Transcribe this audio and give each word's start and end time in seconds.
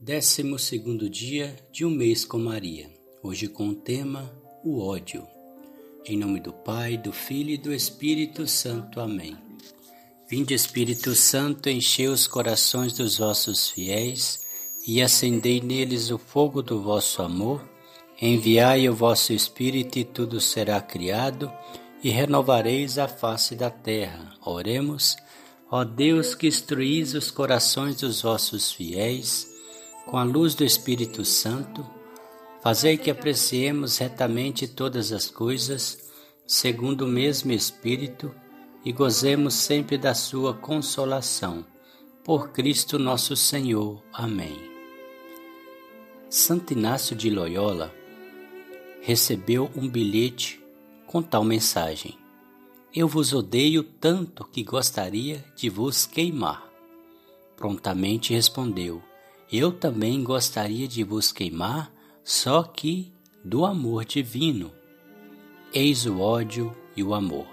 Décimo 0.00 0.60
segundo 0.60 1.10
dia 1.10 1.56
de 1.72 1.84
um 1.84 1.90
mês 1.90 2.24
com 2.24 2.38
Maria. 2.38 2.88
Hoje 3.20 3.48
com 3.48 3.70
o 3.70 3.74
tema 3.74 4.32
o 4.64 4.80
ódio. 4.80 5.26
Em 6.06 6.16
nome 6.16 6.38
do 6.38 6.52
Pai, 6.52 6.96
do 6.96 7.12
Filho 7.12 7.50
e 7.50 7.58
do 7.58 7.74
Espírito 7.74 8.46
Santo. 8.46 9.00
Amém. 9.00 9.36
Vinde 10.30 10.54
Espírito 10.54 11.16
Santo, 11.16 11.68
enchei 11.68 12.06
os 12.06 12.28
corações 12.28 12.92
dos 12.92 13.18
vossos 13.18 13.70
fiéis 13.70 14.46
e 14.86 15.02
acendei 15.02 15.60
neles 15.60 16.12
o 16.12 16.18
fogo 16.18 16.62
do 16.62 16.80
vosso 16.80 17.20
amor. 17.20 17.68
Enviai 18.22 18.88
o 18.88 18.94
vosso 18.94 19.32
Espírito 19.32 19.98
e 19.98 20.04
tudo 20.04 20.40
será 20.40 20.80
criado 20.80 21.52
e 22.04 22.10
renovareis 22.10 22.98
a 22.98 23.08
face 23.08 23.56
da 23.56 23.68
terra. 23.68 24.32
Oremos. 24.46 25.16
Ó 25.68 25.82
Deus 25.82 26.36
que 26.36 26.46
instruís 26.46 27.14
os 27.14 27.32
corações 27.32 27.96
dos 27.96 28.22
vossos 28.22 28.70
fiéis, 28.70 29.47
com 30.08 30.16
a 30.16 30.24
luz 30.24 30.54
do 30.54 30.64
Espírito 30.64 31.22
Santo, 31.22 31.86
fazei 32.62 32.96
que 32.96 33.10
apreciemos 33.10 33.98
retamente 33.98 34.66
todas 34.66 35.12
as 35.12 35.30
coisas, 35.30 36.10
segundo 36.46 37.02
o 37.04 37.06
mesmo 37.06 37.52
Espírito, 37.52 38.34
e 38.82 38.90
gozemos 38.90 39.52
sempre 39.52 39.98
da 39.98 40.14
sua 40.14 40.54
consolação. 40.54 41.62
Por 42.24 42.52
Cristo 42.52 42.98
nosso 42.98 43.36
Senhor. 43.36 44.02
Amém. 44.10 44.58
Santo 46.30 46.72
Inácio 46.72 47.14
de 47.14 47.28
Loyola 47.28 47.94
recebeu 49.02 49.70
um 49.76 49.86
bilhete 49.86 50.58
com 51.06 51.20
tal 51.22 51.44
mensagem: 51.44 52.16
Eu 52.94 53.08
vos 53.08 53.34
odeio 53.34 53.82
tanto 53.82 54.46
que 54.46 54.64
gostaria 54.64 55.44
de 55.54 55.68
vos 55.68 56.06
queimar. 56.06 56.66
Prontamente 57.56 58.32
respondeu: 58.32 59.02
eu 59.50 59.72
também 59.72 60.22
gostaria 60.22 60.86
de 60.86 61.02
vos 61.02 61.32
queimar, 61.32 61.92
só 62.22 62.62
que 62.62 63.12
do 63.42 63.64
amor 63.64 64.04
divino. 64.04 64.70
Eis 65.72 66.04
o 66.04 66.20
ódio 66.20 66.74
e 66.94 67.02
o 67.02 67.14
amor. 67.14 67.46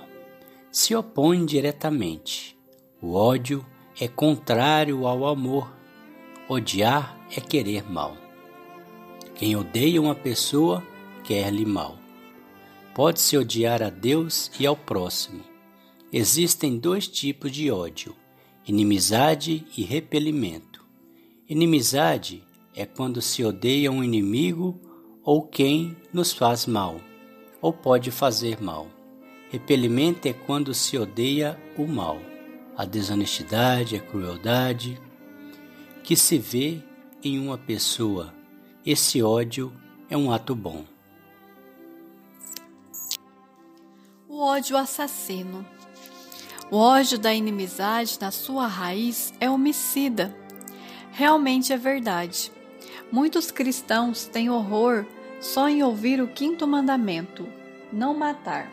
Se 0.71 0.93
opõem 0.93 1.45
diretamente. 1.45 2.57
O 3.01 3.13
ódio 3.13 3.65
é 3.99 4.07
contrário 4.07 5.07
ao 5.07 5.25
amor. 5.25 5.73
Odiar 6.49 7.17
é 7.35 7.39
querer 7.39 7.89
mal. 7.89 8.17
Quem 9.35 9.55
odeia 9.55 10.01
uma 10.01 10.15
pessoa 10.15 10.83
quer-lhe 11.23 11.65
mal. 11.65 11.97
Pode-se 12.93 13.37
odiar 13.37 13.81
a 13.81 13.89
Deus 13.89 14.51
e 14.59 14.65
ao 14.65 14.75
próximo. 14.75 15.43
Existem 16.11 16.77
dois 16.77 17.07
tipos 17.07 17.51
de 17.51 17.69
ódio: 17.71 18.15
inimizade 18.65 19.65
e 19.77 19.83
repelimento. 19.83 20.74
Inimizade 21.47 22.43
é 22.73 22.87
quando 22.87 23.21
se 23.21 23.43
odeia 23.43 23.91
um 23.91 24.03
inimigo 24.03 24.81
ou 25.23 25.43
quem 25.43 25.95
nos 26.11 26.33
faz 26.33 26.65
mal, 26.65 26.99
ou 27.61 27.71
pode 27.71 28.09
fazer 28.09 28.59
mal. 28.59 28.87
Repelimento 29.51 30.27
é 30.27 30.33
quando 30.33 30.73
se 30.73 30.97
odeia 30.97 31.61
o 31.77 31.85
mal, 31.85 32.19
a 32.75 32.83
desonestidade, 32.83 33.95
a 33.95 33.99
crueldade, 33.99 34.99
que 36.03 36.15
se 36.15 36.39
vê 36.39 36.81
em 37.23 37.37
uma 37.37 37.59
pessoa. 37.59 38.33
Esse 38.83 39.21
ódio 39.21 39.71
é 40.09 40.17
um 40.17 40.31
ato 40.31 40.55
bom. 40.55 40.83
O 44.27 44.39
ódio 44.39 44.75
assassino. 44.75 45.63
O 46.71 46.77
ódio 46.77 47.19
da 47.19 47.31
inimizade, 47.31 48.17
na 48.19 48.31
sua 48.31 48.65
raiz, 48.65 49.31
é 49.39 49.47
homicida 49.47 50.35
realmente 51.15 51.71
é 51.71 51.77
verdade. 51.77 52.51
Muitos 53.09 53.49
cristãos 53.49 54.25
têm 54.25 54.49
horror 54.49 55.05
só 55.39 55.69
em 55.69 55.81
ouvir 55.81 56.21
o 56.21 56.27
quinto 56.27 56.67
mandamento: 56.67 57.47
não 57.91 58.13
matar. 58.13 58.69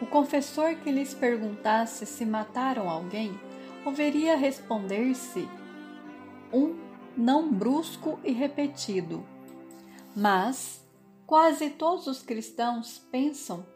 O 0.00 0.06
confessor 0.06 0.76
que 0.76 0.90
lhes 0.90 1.12
perguntasse 1.12 2.06
se 2.06 2.24
mataram 2.24 2.88
alguém, 2.88 3.38
ouviria 3.84 4.36
responder-se 4.36 5.46
um 6.50 6.74
não 7.14 7.52
brusco 7.52 8.18
e 8.24 8.32
repetido. 8.32 9.22
Mas 10.16 10.82
quase 11.26 11.68
todos 11.68 12.06
os 12.06 12.22
cristãos 12.22 12.98
pensam 13.12 13.66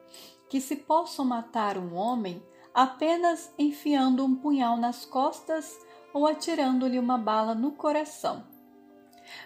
que 0.48 0.58
se 0.58 0.76
possam 0.76 1.26
matar 1.26 1.76
um 1.76 1.94
homem 1.94 2.42
apenas 2.72 3.52
enfiando 3.58 4.24
um 4.24 4.34
punhal 4.34 4.78
nas 4.78 5.04
costas 5.04 5.78
ou 6.14 6.28
atirando-lhe 6.28 6.98
uma 6.98 7.18
bala 7.18 7.54
no 7.54 7.72
coração. 7.72 8.44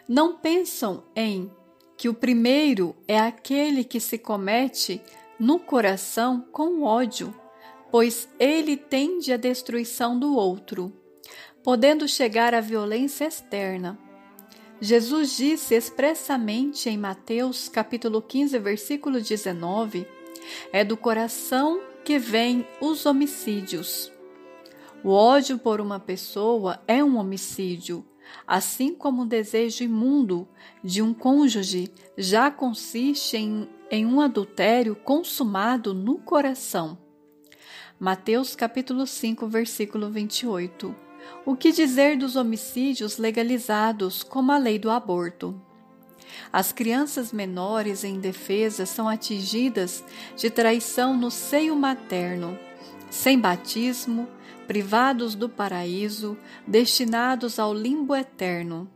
Não 0.07 0.37
pensam 0.37 1.03
em 1.17 1.51
que 1.97 2.09
o 2.09 2.15
primeiro 2.15 2.95
é 3.09 3.19
aquele 3.19 3.83
que 3.83 3.99
se 3.99 4.19
comete 4.19 5.01
no 5.41 5.59
coração 5.59 6.45
com 6.53 6.83
ódio, 6.83 7.35
pois 7.91 8.29
ele 8.39 8.77
tende 8.77 9.33
à 9.33 9.37
destruição 9.37 10.19
do 10.19 10.37
outro, 10.37 10.93
podendo 11.65 12.07
chegar 12.07 12.55
à 12.55 12.61
violência 12.61 13.25
externa. 13.25 13.99
Jesus 14.81 15.37
disse 15.37 15.75
expressamente 15.75 16.89
em 16.89 16.97
Mateus 16.97 17.69
capítulo 17.69 18.23
15, 18.23 18.59
versículo 18.59 19.21
19: 19.21 20.07
É 20.73 20.85
do 20.85 20.97
coração 20.97 21.81
que 22.05 22.19
vêm 22.19 22.67
os 22.81 23.07
homicídios. 23.07 24.13
O 25.05 25.11
ódio 25.11 25.59
por 25.59 25.81
uma 25.81 26.01
pessoa 26.01 26.83
é 26.87 27.05
um 27.05 27.19
homicídio, 27.19 28.05
assim 28.45 28.93
como 28.93 29.23
o 29.23 29.27
desejo 29.27 29.85
imundo 29.85 30.49
de 30.83 31.01
um 31.01 31.15
cônjuge 31.15 31.93
já 32.17 32.51
consiste 32.51 33.37
em, 33.37 33.69
em 33.93 34.05
um 34.05 34.21
adultério 34.21 34.97
consumado 34.97 35.95
no 35.95 36.19
coração. 36.19 36.99
Mateus 37.99 38.57
capítulo 38.57 39.07
5, 39.07 39.47
versículo 39.47 40.11
28. 40.11 40.95
O 41.47 41.55
que 41.55 41.71
dizer 41.71 42.19
dos 42.19 42.35
homicídios 42.35 43.19
legalizados, 43.19 44.25
como 44.25 44.51
a 44.51 44.59
lei 44.59 44.81
do 44.81 44.91
aborto? 44.91 45.61
As 46.53 46.73
crianças 46.73 47.33
menores 47.33 48.03
em 48.03 48.19
defesa 48.19 48.85
são 48.85 49.09
atingidas 49.09 50.03
de 50.37 50.51
traição 50.51 51.17
no 51.17 51.31
seio 51.31 51.77
materno, 51.77 52.59
sem 53.11 53.39
batismo, 53.39 54.29
privados 54.69 55.35
do 55.35 55.49
paraíso, 55.49 56.37
destinados 56.67 57.59
ao 57.59 57.73
limbo 57.73 58.15
eterno. 58.15 58.87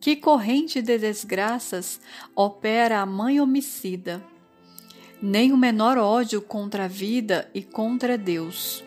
Que 0.00 0.16
corrente 0.16 0.82
de 0.82 0.98
desgraças 0.98 2.00
opera 2.34 3.00
a 3.00 3.06
mãe 3.06 3.40
homicida? 3.40 4.20
Nem 5.22 5.52
o 5.52 5.56
menor 5.56 5.96
ódio 5.96 6.42
contra 6.42 6.86
a 6.86 6.88
vida 6.88 7.48
e 7.54 7.62
contra 7.62 8.18
Deus. 8.18 8.82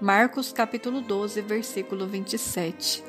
Marcos 0.00 0.52
capítulo 0.52 1.00
12, 1.00 1.40
versículo 1.40 2.06
27. 2.06 3.02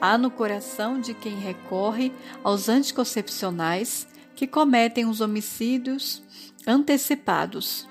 Há 0.00 0.16
no 0.16 0.30
coração 0.30 1.00
de 1.00 1.12
quem 1.12 1.34
recorre 1.40 2.12
aos 2.44 2.68
anticoncepcionais 2.68 4.06
que 4.36 4.46
cometem 4.46 5.06
os 5.06 5.20
homicídios 5.20 6.22
antecipados 6.66 7.90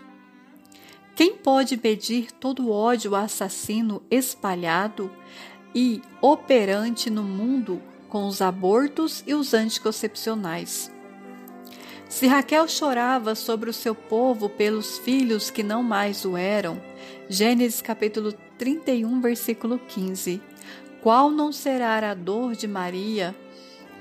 quem 1.22 1.36
pode 1.36 1.80
medir 1.80 2.32
todo 2.32 2.64
o 2.64 2.72
ódio 2.72 3.16
assassino 3.16 4.02
espalhado 4.10 5.12
e 5.76 6.02
operante 6.20 7.12
no 7.12 7.22
mundo 7.22 7.80
com 8.10 8.26
os 8.26 8.42
abortos 8.42 9.24
e 9.28 9.36
os 9.36 9.54
anticoncepcionais? 9.54 10.92
Se 12.10 12.26
Raquel 12.26 12.68
chorava 12.68 13.36
sobre 13.36 13.70
o 13.70 13.74
seu 13.74 13.94
povo 13.94 14.50
pelos 14.50 14.98
filhos 14.98 15.52
que 15.52 15.62
não 15.62 15.84
mais 15.84 16.26
o 16.26 16.36
eram, 16.36 16.82
Gênesis 17.30 17.84
capítulo 17.84 18.34
31, 18.58 19.22
versículo 19.22 19.78
15, 19.78 20.42
qual 21.04 21.30
não 21.30 21.52
será 21.52 22.00
a 22.10 22.16
dor 22.16 22.56
de 22.56 22.68
Maria 22.68 23.36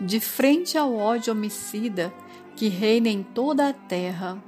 de 0.01 0.21
frente 0.21 0.79
ao 0.79 0.97
ódio 0.97 1.35
homicida 1.35 2.11
que 2.57 2.69
reina 2.69 3.11
em 3.11 3.23
toda 3.23 3.69
a 3.69 3.75
terra? 3.75 4.43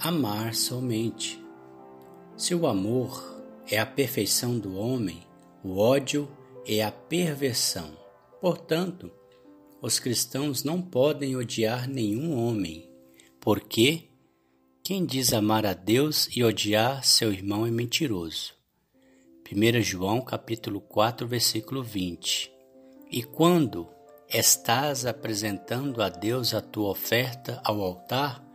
Amar 0.00 0.54
somente. 0.54 1.38
Se 2.34 2.54
o 2.54 2.66
amor 2.66 3.22
é 3.68 3.78
a 3.78 3.84
perfeição 3.84 4.58
do 4.58 4.74
homem, 4.76 5.26
o 5.62 5.76
ódio 5.76 6.26
é 6.66 6.82
a 6.82 6.90
perversão. 6.90 7.92
Portanto, 8.40 9.12
os 9.82 9.98
cristãos 9.98 10.64
não 10.64 10.80
podem 10.80 11.36
odiar 11.36 11.86
nenhum 11.86 12.34
homem, 12.34 12.88
porque 13.38 14.08
quem 14.82 15.04
diz 15.04 15.34
amar 15.34 15.66
a 15.66 15.74
Deus 15.74 16.34
e 16.34 16.42
odiar 16.42 17.04
seu 17.04 17.30
irmão 17.30 17.66
é 17.66 17.70
mentiroso. 17.70 18.54
1 19.52 19.82
João 19.82 20.22
capítulo 20.22 20.80
4, 20.80 21.26
versículo 21.28 21.82
20. 21.82 22.50
E 23.10 23.22
quando 23.22 23.86
estás 24.28 25.04
apresentando 25.04 26.02
a 26.02 26.08
Deus 26.08 26.54
a 26.54 26.62
tua 26.62 26.88
oferta 26.88 27.60
ao 27.64 27.82
altar, 27.82 28.49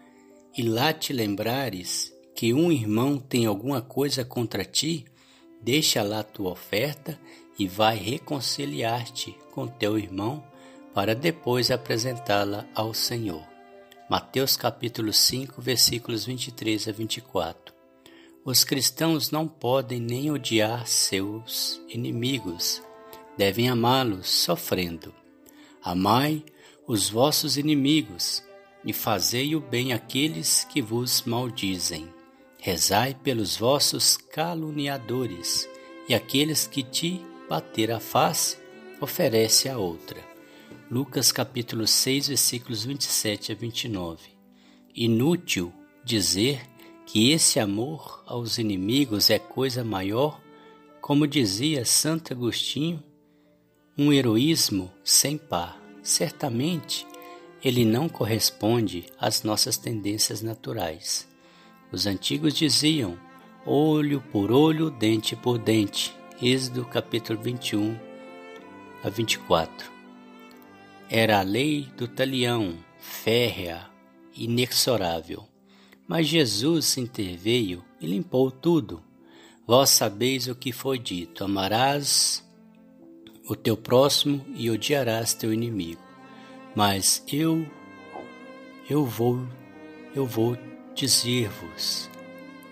e 0.58 0.64
lá 0.64 0.94
te 0.94 1.12
lembrares 1.12 2.14
que 2.34 2.54
um 2.54 2.72
irmão 2.72 3.18
tem 3.18 3.46
alguma 3.46 3.82
coisa 3.82 4.24
contra 4.24 4.64
ti, 4.64 5.06
deixa 5.62 6.02
lá 6.02 6.24
tua 6.24 6.52
oferta 6.52 7.20
e 7.60 7.68
vai 7.68 7.98
reconciliar-te 7.98 9.38
com 9.52 9.68
teu 9.68 9.98
irmão 9.98 10.44
para 10.94 11.14
depois 11.14 11.72
apresentá-la 11.72 12.66
ao 12.74 12.94
Senhor. 12.94 13.44
Mateus 14.10 14.56
capítulo 14.56 15.12
5, 15.12 15.62
versículos 15.62 16.26
23 16.26 16.88
a 16.88 16.92
24. 16.92 17.74
Os 18.46 18.64
cristãos 18.64 19.32
não 19.32 19.48
podem 19.48 20.00
nem 20.00 20.32
odiar 20.32 20.88
seus 20.88 21.82
inimigos, 21.90 22.82
devem 23.38 23.68
amá-los 23.68 24.30
sofrendo. 24.30 25.14
Amai 25.84 26.46
os 26.88 27.10
vossos 27.10 27.58
inimigos 27.58 28.45
e 28.86 28.94
fazei 28.94 29.56
o 29.56 29.60
bem 29.60 29.94
àqueles 29.94 30.64
que 30.66 30.82
vos 30.82 31.24
maldizem. 31.24 32.08
Rezai 32.60 33.14
pelos 33.14 33.58
vossos 33.58 34.16
caluniadores 34.18 35.68
e 36.08 36.14
aqueles 36.14 36.68
que 36.68 36.84
te 36.84 37.22
bater 37.50 37.92
a 37.92 38.00
face, 38.00 38.58
oferece 39.00 39.70
a 39.70 39.78
outra. 39.78 40.20
Lucas 40.90 41.32
capítulo 41.32 41.88
6, 41.88 42.30
versículos 42.30 42.86
27 42.86 43.52
a 43.52 43.56
29. 43.56 44.20
Inútil 44.96 45.74
dizer 46.04 46.62
que 47.06 47.32
esse 47.32 47.60
amor 47.60 48.24
aos 48.26 48.58
inimigos 48.58 49.30
é 49.30 49.40
coisa 49.40 49.84
maior, 49.84 50.42
como 51.02 51.28
dizia 51.28 51.86
Santo 51.86 52.34
Agostinho, 52.34 53.04
um 53.98 54.12
heroísmo 54.12 54.92
sem 55.04 55.38
par. 55.38 55.82
Certamente, 56.02 57.06
ele 57.66 57.84
não 57.84 58.08
corresponde 58.08 59.08
às 59.20 59.42
nossas 59.42 59.76
tendências 59.76 60.44
naturais. 60.44 61.28
Os 61.92 62.06
antigos 62.06 62.54
diziam: 62.54 63.18
olho 63.66 64.22
por 64.32 64.52
olho, 64.52 64.92
dente 64.92 65.36
por 65.36 65.58
dente. 65.58 66.16
Êxodo 66.40 66.86
capítulo 66.86 67.42
21 67.42 67.98
a 69.04 69.10
24. 69.10 69.90
Era 71.10 71.40
a 71.40 71.42
lei 71.42 71.90
do 71.98 72.08
talião, 72.08 72.78
férrea, 73.00 73.90
inexorável. 74.36 75.48
Mas 76.08 76.28
Jesus 76.28 76.98
interveio 76.98 77.84
e 78.00 78.06
limpou 78.06 78.52
tudo. 78.52 79.02
Vós 79.66 79.90
sabeis 79.90 80.48
o 80.48 80.54
que 80.54 80.72
foi 80.72 81.00
dito: 81.00 81.44
amarás 81.44 82.48
o 83.50 83.56
teu 83.56 83.76
próximo 83.76 84.46
e 84.54 84.70
odiarás 84.70 85.34
teu 85.34 85.52
inimigo. 85.52 86.05
Mas 86.76 87.24
eu 87.32 87.66
eu 88.90 89.06
vou 89.06 89.48
eu 90.14 90.26
vou 90.26 90.58
dizer-vos: 90.94 92.10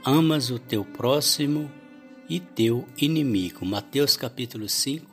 amas 0.03 0.50
o 0.50 0.59
teu 0.59 0.83
próximo 0.83 1.71
e 2.29 2.39
teu 2.39 2.85
inimigo. 2.97 3.65
Mateus 3.65 4.17
capítulo 4.17 4.67
5, 4.67 5.05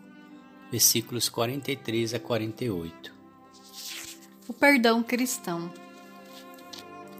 versículos 0.72 1.28
43 1.28 2.14
a 2.14 2.18
48. 2.18 3.14
O 4.48 4.52
perdão 4.52 5.02
cristão. 5.02 5.72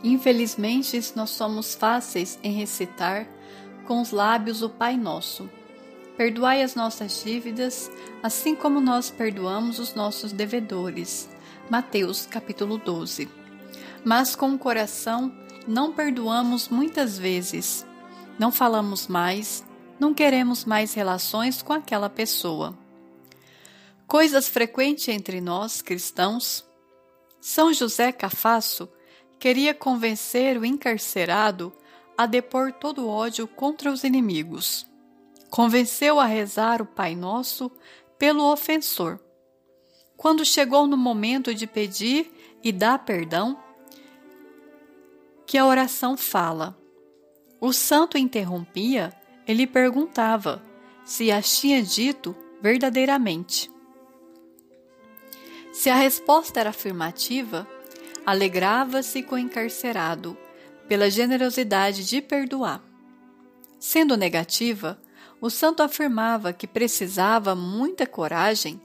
Infelizmente, 0.03 0.99
nós 1.15 1.31
somos 1.31 1.75
fáceis 1.75 2.39
em 2.43 2.53
recitar 2.53 3.29
com 3.87 4.01
os 4.01 4.11
lábios 4.11 4.63
o 4.63 4.71
Pai 4.71 4.97
Nosso. 4.97 5.49
Perdoai 6.17 6.63
as 6.63 6.75
nossas 6.75 7.23
dívidas, 7.23 7.91
assim 8.23 8.55
como 8.55 8.81
nós 8.81 9.11
perdoamos 9.11 9.79
os 9.79 9.95
nossos 9.95 10.33
devedores. 10.33 11.29
Mateus 11.71 12.27
capítulo 12.27 12.79
12. 12.79 13.29
Mas 14.05 14.35
com 14.35 14.51
o 14.53 14.59
coração 14.59 15.33
não 15.69 15.93
perdoamos 15.93 16.69
muitas 16.69 17.17
vezes. 17.17 17.87
Não 18.37 18.51
falamos 18.51 19.07
mais, 19.07 19.65
não 19.97 20.13
queremos 20.13 20.65
mais 20.65 20.95
relações 20.95 21.63
com 21.63 21.73
aquela 21.73 22.11
pessoa. 22.11 22.77
Coisas 24.05 24.49
frequentes 24.49 25.07
entre 25.07 25.41
nós, 25.41 25.81
cristãos. 25.81 26.69
São 27.41 27.73
José 27.73 28.11
Cafasso 28.11 28.89
queria 29.39 29.73
convencer 29.73 30.59
o 30.59 30.65
encarcerado 30.65 31.73
a 32.19 32.27
depor 32.27 32.73
todo 32.73 33.09
ódio 33.09 33.47
contra 33.47 33.93
os 33.93 34.03
inimigos. 34.03 34.91
Convenceu 35.49 36.19
a 36.19 36.27
rezar 36.27 36.83
o 36.83 36.87
Pai 36.87 37.15
Nosso 37.15 37.71
pelo 38.19 38.51
ofensor. 38.51 39.21
Quando 40.21 40.45
chegou 40.45 40.87
no 40.87 40.99
momento 40.99 41.55
de 41.55 41.67
pedir 41.67 42.31
e 42.63 42.71
dar 42.71 42.99
perdão, 43.07 43.59
que 45.47 45.57
a 45.57 45.65
oração 45.65 46.15
fala. 46.15 46.79
O 47.59 47.73
santo 47.73 48.19
interrompia 48.19 49.15
e 49.49 49.55
lhe 49.55 49.67
perguntava 49.67 50.63
se 51.07 51.33
as 51.33 51.59
tinha 51.59 51.83
dito 51.83 52.37
verdadeiramente. 52.61 53.71
Se 55.73 55.89
a 55.89 55.95
resposta 55.95 56.61
era 56.61 56.69
afirmativa, 56.69 57.67
alegrava-se 58.27 59.23
com 59.23 59.37
o 59.37 59.39
encarcerado 59.39 60.37
pela 60.87 61.09
generosidade 61.09 62.05
de 62.05 62.21
perdoar. 62.21 62.85
Sendo 63.79 64.19
negativa, 64.19 65.01
o 65.41 65.49
santo 65.49 65.83
afirmava 65.83 66.53
que 66.53 66.67
precisava 66.67 67.55
muita 67.55 68.07
coragem 68.07 68.79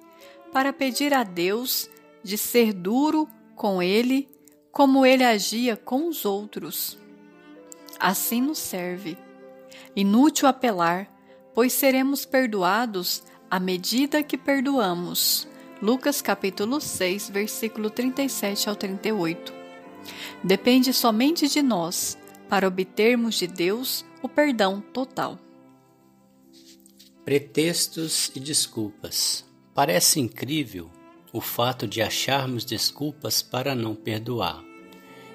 para 0.56 0.72
pedir 0.72 1.14
a 1.14 1.22
Deus 1.22 1.90
de 2.24 2.38
ser 2.38 2.72
duro 2.72 3.28
com 3.58 3.84
ele 3.84 4.30
como 4.72 5.06
ele 5.06 5.22
agia 5.22 5.76
com 5.76 6.08
os 6.08 6.24
outros. 6.24 6.98
Assim 8.00 8.40
nos 8.40 8.60
serve. 8.60 9.18
Inútil 9.94 10.48
apelar, 10.48 11.12
pois 11.54 11.74
seremos 11.74 12.24
perdoados 12.24 13.22
à 13.52 13.60
medida 13.60 14.24
que 14.24 14.38
perdoamos. 14.38 15.46
Lucas 15.82 16.22
capítulo 16.22 16.80
6, 16.80 17.32
versículo 17.32 17.90
37 17.90 18.70
ao 18.70 18.78
38. 18.78 19.54
Depende 20.42 20.94
somente 20.94 21.50
de 21.50 21.62
nós 21.62 22.18
para 22.48 22.66
obtermos 22.66 23.36
de 23.36 23.46
Deus 23.48 24.06
o 24.22 24.30
perdão 24.30 24.80
total. 24.80 25.38
Pretextos 27.26 28.32
e 28.34 28.40
desculpas. 28.40 29.44
Parece 29.76 30.22
incrível 30.22 30.90
o 31.34 31.42
fato 31.42 31.86
de 31.86 32.02
acharmos 32.02 32.64
desculpas 32.64 33.42
para 33.42 33.76
não 33.76 33.94
perdoar, 33.94 34.64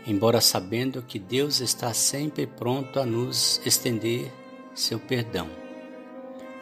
embora 0.07 0.41
sabendo 0.41 1.03
que 1.03 1.19
Deus 1.19 1.61
está 1.61 1.93
sempre 1.93 2.47
pronto 2.47 2.99
a 2.99 3.05
nos 3.05 3.61
estender 3.67 4.33
seu 4.75 4.99
perdão. 4.99 5.47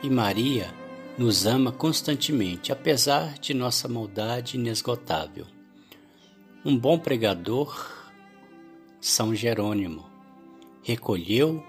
E 0.03 0.11
Maria 0.11 0.75
nos 1.17 1.47
ama 1.47 1.71
constantemente, 1.71 2.73
apesar 2.73 3.35
de 3.35 3.55
nossa 3.55 3.87
maldade 3.87 4.57
inesgotável. 4.57 5.47
Um 6.65 6.77
bom 6.77 6.99
pregador, 6.99 8.11
São 9.01 9.33
Jerônimo, 9.33 10.05
recolheu 10.83 11.65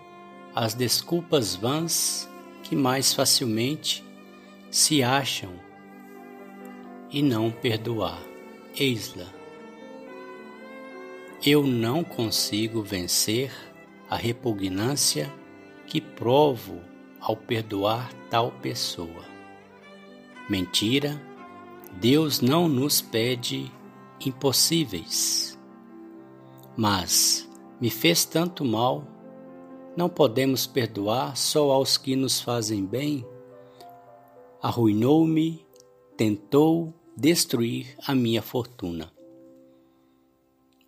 as 0.56 0.74
desculpas 0.74 1.54
vãs 1.54 2.28
que 2.64 2.76
mais 2.76 3.14
facilmente 3.14 4.04
se 4.72 5.04
acham 5.04 5.69
e 7.12 7.22
não 7.22 7.52
perdoar. 7.52 8.22
Eis-la. 8.76 9.28
Eu 11.46 11.64
não 11.66 12.04
consigo 12.04 12.82
vencer 12.82 13.52
a 14.10 14.16
repugnância 14.16 15.34
que 15.88 16.02
provo 16.02 16.82
ao 17.20 17.36
perdoar 17.36 18.14
tal 18.30 18.52
pessoa. 18.52 19.26
Mentira, 20.50 21.22
Deus 22.00 22.42
não 22.42 22.68
nos 22.68 23.02
pede 23.02 23.72
impossíveis. 24.26 25.58
Mas 26.76 27.50
me 27.80 27.90
fez 27.90 28.26
tanto 28.26 28.64
mal, 28.66 29.04
não 29.96 30.10
podemos 30.10 30.68
perdoar 30.68 31.36
só 31.36 31.72
aos 31.72 31.98
que 31.98 32.16
nos 32.16 32.42
fazem 32.42 32.86
bem? 32.86 33.26
Arruinou-me, 34.62 35.66
tentou 36.16 36.94
destruir 37.20 37.96
a 38.08 38.16
minha 38.16 38.42
fortuna. 38.42 39.12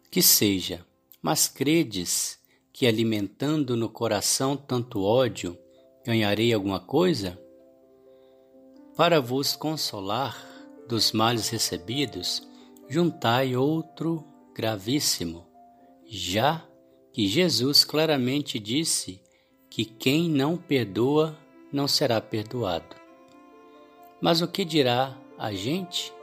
Que 0.10 0.22
seja, 0.22 0.86
mas 1.22 1.48
credes 1.48 2.40
que 2.72 2.88
alimentando 2.88 3.76
no 3.76 3.90
coração 3.90 4.56
tanto 4.56 5.04
ódio, 5.04 5.58
ganharei 6.06 6.54
alguma 6.54 6.80
coisa? 6.80 7.40
Para 8.96 9.20
vos 9.20 9.56
consolar 9.56 10.48
dos 10.88 11.12
males 11.12 11.50
recebidos, 11.50 12.48
juntai 12.90 13.56
outro 13.56 14.26
gravíssimo, 14.54 15.46
já 16.06 16.66
que 17.14 17.28
Jesus 17.28 17.84
claramente 17.84 18.58
disse 18.58 19.22
que 19.70 19.86
quem 19.86 20.30
não 20.30 20.58
perdoa 20.58 21.38
não 21.72 21.88
será 21.88 22.20
perdoado. 22.20 22.96
Mas 24.22 24.42
o 24.42 24.48
que 24.48 24.64
dirá 24.64 25.18
a 25.38 25.54
gente? 25.54 26.14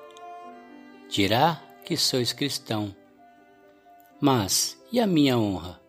Dirá 1.08 1.62
que 1.84 1.96
sois 1.96 2.34
cristão. 2.34 2.94
Mas 4.20 4.78
e 4.92 5.00
a 5.00 5.06
minha 5.06 5.38
honra? 5.38 5.80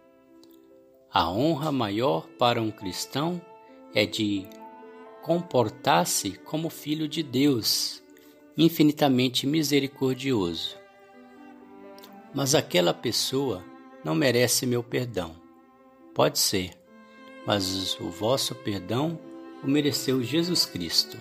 A 1.11 1.29
honra 1.29 1.73
maior 1.73 2.25
para 2.37 2.61
um 2.61 2.71
cristão 2.71 3.41
é 3.93 4.05
de 4.05 4.47
comportasse 5.21 6.31
como 6.45 6.69
filho 6.69 7.05
de 7.05 7.21
Deus, 7.21 8.01
infinitamente 8.57 9.45
misericordioso. 9.45 10.77
Mas 12.33 12.55
aquela 12.55 12.93
pessoa 12.93 13.63
não 14.05 14.15
merece 14.15 14.65
meu 14.65 14.81
perdão. 14.81 15.35
Pode 16.13 16.39
ser, 16.39 16.71
mas 17.45 17.99
o 17.99 18.09
vosso 18.09 18.55
perdão 18.55 19.19
o 19.61 19.67
mereceu 19.67 20.23
Jesus 20.23 20.65
Cristo. 20.65 21.17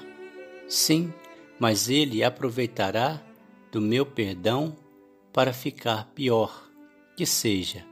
Sim, 0.69 1.13
mas 1.59 1.89
ele 1.89 2.23
aproveitará 2.23 3.21
do 3.71 3.81
meu 3.81 4.07
perdão 4.07 4.77
para 5.33 5.53
ficar 5.53 6.07
pior, 6.15 6.69
que 7.17 7.27
seja, 7.27 7.85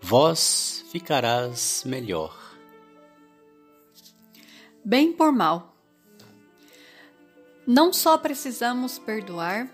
vós 0.00 0.84
ficarás 0.90 1.84
melhor. 1.86 2.36
Bem 4.84 5.12
por 5.12 5.32
mal. 5.32 5.74
Não 7.66 7.92
só 7.92 8.18
precisamos 8.18 8.98
perdoar, 8.98 9.70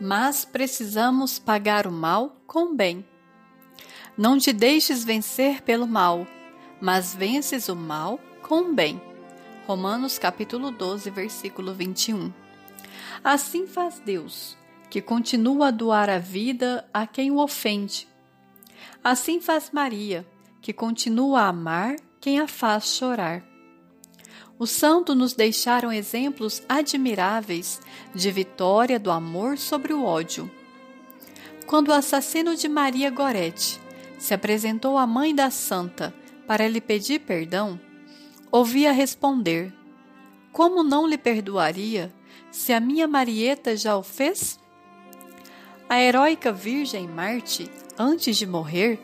mas 0.00 0.44
precisamos 0.44 1.38
pagar 1.38 1.86
o 1.86 1.92
mal 1.92 2.36
com 2.46 2.72
o 2.72 2.74
bem. 2.76 3.04
Não 4.16 4.38
te 4.38 4.52
deixes 4.52 5.04
vencer 5.04 5.62
pelo 5.62 5.86
mal, 5.86 6.26
mas 6.80 7.14
vences 7.14 7.68
o 7.68 7.74
mal 7.74 8.20
com 8.42 8.70
o 8.70 8.74
bem. 8.74 9.00
Romanos 9.66 10.18
capítulo 10.18 10.70
12, 10.70 11.10
versículo 11.10 11.74
21. 11.74 12.45
Assim 13.22 13.66
faz 13.66 14.00
Deus, 14.04 14.56
que 14.90 15.00
continua 15.00 15.68
a 15.68 15.70
doar 15.70 16.08
a 16.08 16.18
vida 16.18 16.88
a 16.92 17.06
quem 17.06 17.30
o 17.30 17.38
ofende. 17.38 18.08
Assim 19.02 19.40
faz 19.40 19.70
Maria, 19.72 20.26
que 20.60 20.72
continua 20.72 21.42
a 21.42 21.48
amar 21.48 21.96
quem 22.20 22.40
a 22.40 22.48
faz 22.48 22.86
chorar. 22.96 23.44
Os 24.58 24.70
santos 24.70 25.16
nos 25.16 25.34
deixaram 25.34 25.92
exemplos 25.92 26.62
admiráveis 26.68 27.80
de 28.14 28.30
vitória 28.30 28.98
do 28.98 29.10
amor 29.10 29.58
sobre 29.58 29.92
o 29.92 30.02
ódio. 30.02 30.50
Quando 31.66 31.88
o 31.88 31.92
assassino 31.92 32.56
de 32.56 32.68
Maria 32.68 33.10
Gorete 33.10 33.80
se 34.18 34.32
apresentou 34.32 34.96
à 34.96 35.06
mãe 35.06 35.34
da 35.34 35.50
santa 35.50 36.14
para 36.46 36.66
lhe 36.66 36.80
pedir 36.80 37.20
perdão, 37.20 37.78
ouvia 38.50 38.92
responder: 38.92 39.74
Como 40.52 40.82
não 40.82 41.06
lhe 41.06 41.18
perdoaria 41.18 42.12
se 42.50 42.72
a 42.72 42.80
minha 42.80 43.06
Marieta 43.06 43.76
já 43.76 43.96
o 43.96 44.02
fez? 44.02 44.58
A 45.88 46.00
heróica 46.00 46.52
Virgem 46.52 47.06
Marte, 47.06 47.70
antes 47.98 48.36
de 48.36 48.46
morrer, 48.46 48.98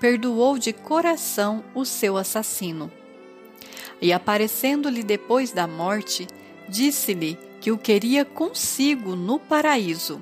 perdoou 0.00 0.58
de 0.58 0.72
coração 0.72 1.64
o 1.74 1.84
seu 1.84 2.16
assassino. 2.16 2.90
E 4.00 4.12
aparecendo-lhe 4.12 5.02
depois 5.02 5.52
da 5.52 5.66
morte, 5.66 6.26
disse-lhe 6.68 7.38
que 7.60 7.70
o 7.70 7.78
queria 7.78 8.24
consigo 8.24 9.14
no 9.14 9.38
paraíso. 9.38 10.20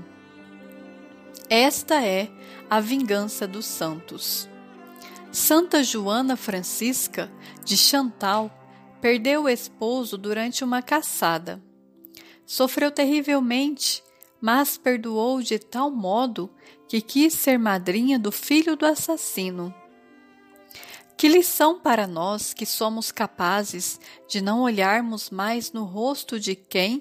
Esta 1.49 2.05
é 2.05 2.31
a 2.71 2.79
vingança 2.79 3.47
dos 3.47 3.67
santos. 3.67 4.49
Santa 5.33 5.83
Joana 5.83 6.37
Francisca 6.37 7.31
de 7.65 7.77
Chantal 7.77 8.51
perdeu 9.01 9.45
o 9.45 9.49
esposo 9.49 10.17
durante 10.17 10.63
uma 10.63 10.81
caçada. 10.83 11.61
Sofreu 12.53 12.91
terrivelmente, 12.91 14.05
mas 14.39 14.77
perdoou 14.77 15.41
de 15.41 15.59
tal 15.59 15.91
modo 15.91 16.51
que 16.87 17.01
quis 17.01 17.33
ser 17.33 17.59
madrinha 17.59 18.19
do 18.19 18.31
filho 18.31 18.77
do 18.77 18.85
assassino. 18.85 19.75
Que 21.17 21.29
lição 21.29 21.81
para 21.81 22.07
nós 22.07 22.53
que 22.53 22.67
somos 22.67 23.11
capazes 23.11 23.99
de 24.29 24.43
não 24.43 24.61
olharmos 24.61 25.31
mais 25.31 25.73
no 25.73 25.85
rosto 25.85 26.39
de 26.39 26.55
quem 26.55 27.01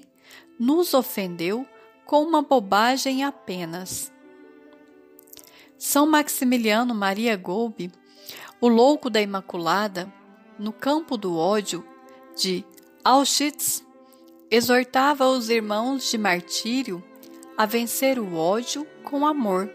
nos 0.58 0.94
ofendeu 0.94 1.68
com 2.06 2.24
uma 2.24 2.42
bobagem 2.42 3.26
apenas. 3.26 4.10
São 5.78 6.08
Maximiliano 6.08 6.96
Maria 6.96 7.36
Golbe, 7.36 7.92
o 8.62 8.70
louco 8.70 9.10
da 9.10 9.22
Imaculada, 9.22 10.10
no 10.58 10.72
campo 10.72 11.18
do 11.18 11.36
ódio 11.36 11.86
de 12.38 12.64
Auschwitz, 13.04 13.91
exortava 14.52 15.26
os 15.30 15.50
irmãos 15.50 16.12
de 16.12 16.18
martírio 16.18 17.02
a 17.58 17.66
vencer 17.66 18.20
o 18.20 18.36
ódio 18.36 18.86
com 19.02 19.26
amor, 19.26 19.74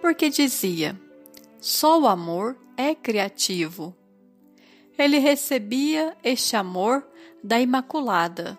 porque 0.00 0.30
dizia: 0.30 0.98
só 1.60 2.00
o 2.00 2.06
amor 2.06 2.56
é 2.76 2.94
criativo. 2.94 3.94
Ele 4.96 5.18
recebia 5.18 6.16
este 6.22 6.54
amor 6.54 7.04
da 7.42 7.60
Imaculada, 7.60 8.56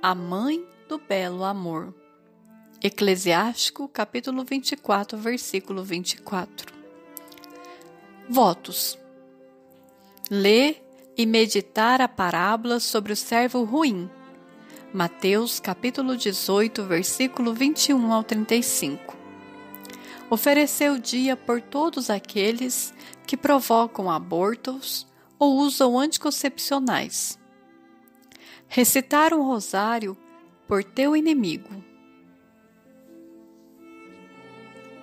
a 0.00 0.14
mãe 0.14 0.64
do 0.88 0.98
belo 0.98 1.42
amor. 1.42 1.92
Eclesiástico, 2.80 3.88
capítulo 3.88 4.44
24, 4.44 5.18
versículo 5.18 5.82
24. 5.82 6.72
Votos. 8.28 8.98
Lê 10.30 10.76
e 11.16 11.26
meditar 11.26 12.00
a 12.00 12.08
parábola 12.08 12.78
sobre 12.78 13.12
o 13.12 13.16
servo 13.16 13.64
ruim. 13.64 14.08
Mateus, 14.94 15.58
capítulo 15.58 16.16
18, 16.16 16.84
versículo 16.84 17.52
21 17.52 18.12
ao 18.12 18.22
35. 18.22 19.16
Ofereceu 20.30 20.98
dia 20.98 21.36
por 21.36 21.60
todos 21.60 22.10
aqueles 22.10 22.94
que 23.26 23.36
provocam 23.36 24.08
abortos 24.08 25.04
ou 25.36 25.56
usam 25.56 25.98
anticoncepcionais. 25.98 27.36
Recitar 28.68 29.34
um 29.34 29.42
rosário 29.42 30.16
por 30.68 30.84
teu 30.84 31.16
inimigo. 31.16 31.82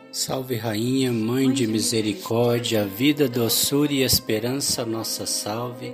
Salve 0.10 0.56
Rainha, 0.56 1.12
Mãe 1.12 1.52
de 1.52 1.68
misericórdia, 1.68 2.86
vida, 2.86 3.28
doçura 3.28 3.92
e 3.92 4.04
esperança, 4.04 4.86
nossa 4.86 5.26
salve. 5.26 5.94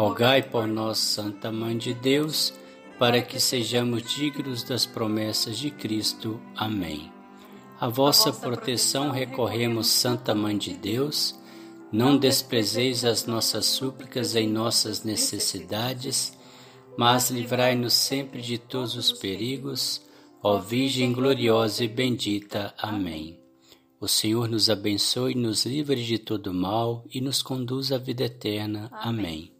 rogai 0.00 0.42
por 0.42 0.66
nós, 0.66 0.96
Santa 0.96 1.52
Mãe 1.52 1.76
de 1.76 1.92
Deus, 1.92 2.54
para 2.98 3.20
que 3.20 3.38
sejamos 3.38 4.02
dignos 4.14 4.62
das 4.62 4.86
promessas 4.86 5.58
de 5.58 5.70
Cristo. 5.70 6.40
Amém. 6.56 7.12
A 7.78 7.86
vossa 7.86 8.32
proteção 8.32 9.10
recorremos, 9.10 9.88
Santa 9.88 10.34
Mãe 10.34 10.56
de 10.56 10.72
Deus, 10.72 11.38
não 11.92 12.16
desprezeis 12.16 13.04
as 13.04 13.26
nossas 13.26 13.66
súplicas 13.66 14.34
em 14.34 14.48
nossas 14.48 15.04
necessidades, 15.04 16.32
mas 16.96 17.30
livrai-nos 17.30 17.92
sempre 17.92 18.40
de 18.40 18.56
todos 18.56 18.96
os 18.96 19.12
perigos, 19.12 20.00
ó 20.42 20.56
Virgem 20.56 21.12
gloriosa 21.12 21.84
e 21.84 21.88
bendita. 21.88 22.72
Amém. 22.78 23.38
O 24.00 24.08
Senhor 24.08 24.48
nos 24.48 24.70
abençoe, 24.70 25.34
nos 25.34 25.66
livre 25.66 26.02
de 26.02 26.18
todo 26.18 26.54
mal 26.54 27.04
e 27.12 27.20
nos 27.20 27.42
conduz 27.42 27.92
à 27.92 27.98
vida 27.98 28.24
eterna. 28.24 28.88
Amém. 28.92 29.59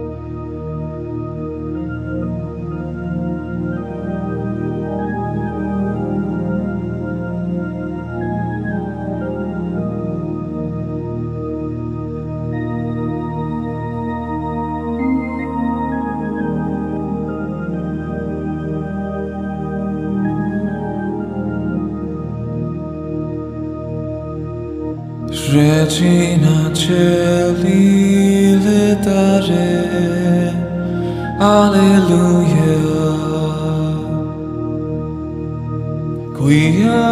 regina 25.81 26.69
Celi 26.73 28.55
letare 28.65 29.69
alleluia. 31.39 32.79
Quia 36.37 37.09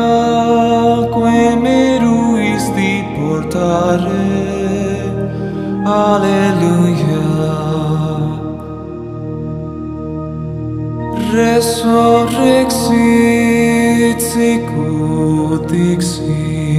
quae 1.13 1.49
meruisti 1.55 2.91
portare. 3.15 4.27
Alleluia. 5.85 7.27
Resurrexit 11.33 14.19
sicut 14.31 15.61
dixit 15.71 16.78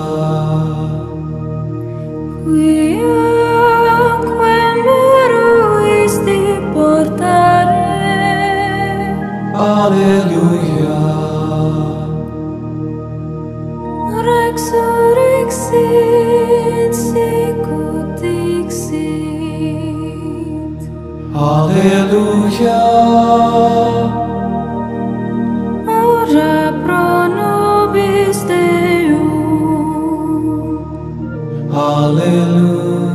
Hallelujah. 32.01 33.11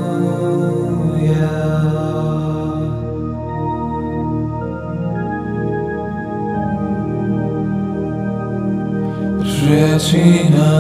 Rzeczy 9.43 10.25
na. 10.51 10.77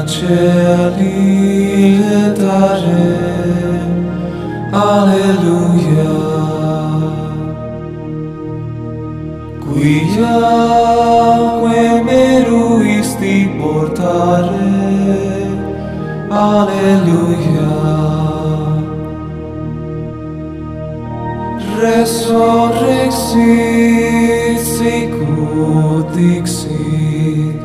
resurrexit 21.80 24.60
sicut 24.60 26.06
dixit 26.14 27.56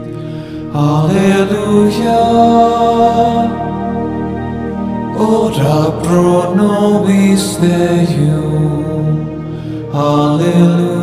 Alleluia 0.74 2.22
Ora 5.18 5.92
pro 6.02 6.56
nobis 6.56 7.58
Deum 7.58 9.28
Alleluia. 9.94 11.01